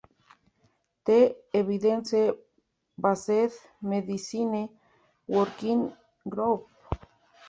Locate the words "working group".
5.27-6.67